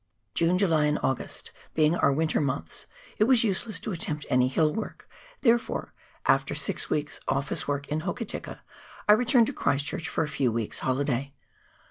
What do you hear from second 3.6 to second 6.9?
less to attempt any hill work, therefore, after six